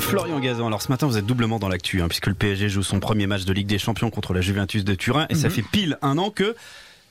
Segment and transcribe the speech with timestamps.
[0.00, 2.82] Florian Gazan, alors ce matin vous êtes doublement dans l'actu, hein, puisque le PSG joue
[2.82, 5.54] son premier match de Ligue des Champions contre la Juventus de Turin, et ça Mhm.
[5.54, 6.54] fait pile un an que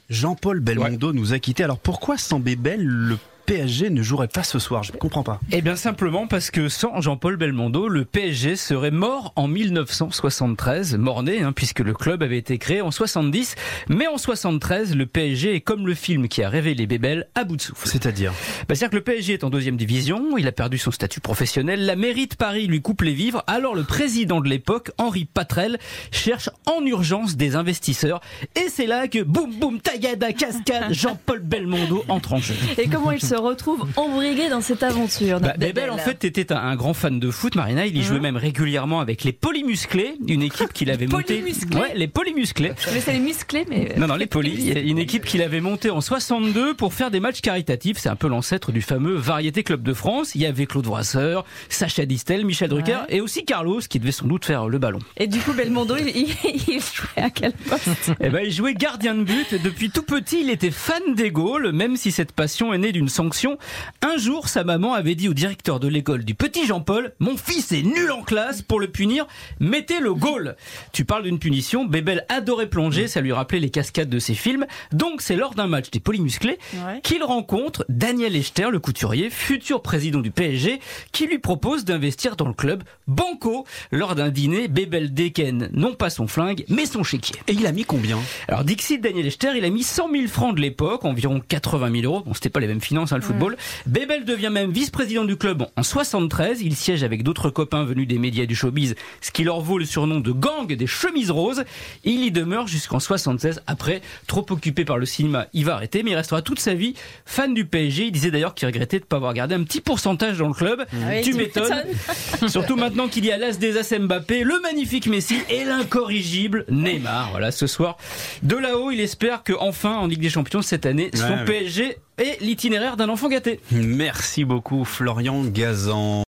[0.10, 1.64] Jean-Paul Belmondo nous a quittés.
[1.64, 5.40] Alors pourquoi Bébel, le PSG ne jouerait pas ce soir Je ne comprends pas.
[5.52, 11.42] Eh bien simplement parce que sans Jean-Paul Belmondo, le PSG serait mort en 1973, mort-né,
[11.42, 13.56] hein, puisque le club avait été créé en 70.
[13.90, 17.58] Mais en 73, le PSG est comme le film qui a révélé Bébel à bout
[17.58, 17.88] de souffle.
[17.88, 18.31] C'est-à-dire
[18.67, 21.85] Bah, C'est-à-dire que le PSG est en deuxième division, il a perdu son statut professionnel,
[21.85, 25.77] la mairie de Paris lui coupe les vivres, alors le président de l'époque, Henri Patrel,
[26.12, 28.21] cherche en urgence des investisseurs.
[28.55, 32.55] Et c'est là que, boum boum, tagada, cascade, Jean-Paul Belmondo entre en jeu.
[32.77, 36.57] Et comment il se retrouve embrigué dans cette aventure Bah, Bébel, en fait, était un,
[36.57, 37.85] un grand fan de foot, Marina.
[37.85, 38.21] Il y jouait Mhm.
[38.23, 41.35] même régulièrement avec les Polymusclés, une équipe qu'il avait montée.
[41.39, 42.71] Polymusclés Ouais, les Polymusclés.
[42.87, 43.93] Je laissais les musclés, mais.
[43.98, 44.73] Non, non, les polis.
[44.84, 47.98] Une équipe qu'il avait montée en 62 pour faire des matchs caritatifs.
[47.99, 50.35] C'est un peu l'ancêtre du fameux Variété Club de France.
[50.35, 53.15] Il y avait Claude Brasseur, Sacha Distel, Michel Drucker Ouais.
[53.17, 54.99] et aussi Carlos qui devait sans doute faire le ballon.
[55.18, 56.27] Et du coup, Belmondo, il, il,
[56.68, 58.12] il jouait à quel poste?
[58.20, 59.62] Eh ben, il jouait gardien de but.
[59.63, 63.09] Depuis tout petit, il était fan des Gaules, même si cette passion est née d'une
[63.24, 63.57] sanction.
[64.02, 67.72] Un jour, sa maman avait dit au directeur de l'école du petit Jean-Paul, mon fils
[67.72, 69.26] est nul en classe, pour le punir,
[69.62, 70.56] mettez le Gaulle.
[70.92, 74.66] Tu parles d'une punition, Bébel adorait plonger, ça lui rappelait les cascades de ses films.
[74.92, 77.00] Donc, c'est lors d'un match des polymusclés Ouais.
[77.02, 80.82] qu'il rencontre Daniel Echter, le couturier, futur président du PSG,
[81.14, 83.66] qui lui propose d'investir dans le club Banco.
[83.92, 87.36] Lors d'un dîner, Bébel dégaine non pas son flingue, mais son chéquier.
[87.48, 88.20] Et il a mis combien?
[88.50, 92.04] Alors Dixit Daniel Echter, il a mis 100 000 francs de l'époque, environ 80 000
[92.04, 92.24] euros.
[92.26, 93.58] Bon, c'était pas les mêmes finances, le football.
[93.86, 96.61] Bébel devient même vice-président du club en 73.
[96.61, 99.86] Il siège avec d'autres copains venus des médias du showbiz, ce qui leur vaut le
[99.86, 101.64] surnom de gang des chemises roses.
[102.03, 103.61] Il y demeure jusqu'en 76.
[103.67, 106.94] Après, trop occupé par le cinéma, il va arrêter, mais il restera toute sa vie
[107.25, 108.06] fan du PSG.
[108.06, 110.53] Il disait d'ailleurs qu'il regrettait de ne pas avoir gardé un petit pourcentage dans le
[110.53, 110.86] club.
[110.94, 111.84] oui, tu m'étonnes.
[112.47, 117.31] Surtout maintenant qu'il y a l'as des As Mbappé, le magnifique Messi et l'incorrigible Neymar.
[117.31, 117.97] Voilà, ce soir,
[118.41, 121.46] de là-haut, il espère que enfin en Ligue des Champions cette année, son ouais.
[121.46, 123.59] PSG est l'itinéraire d'un enfant gâté.
[123.72, 126.22] Merci beaucoup Florian Gazan.